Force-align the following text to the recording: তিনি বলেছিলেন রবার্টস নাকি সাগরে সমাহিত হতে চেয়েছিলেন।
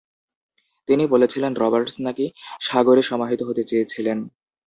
তিনি 0.89 1.03
বলেছিলেন 1.07 1.51
রবার্টস 1.55 1.95
নাকি 2.05 2.25
সাগরে 2.61 3.01
সমাহিত 3.01 3.41
হতে 3.43 3.63
চেয়েছিলেন। 3.63 4.17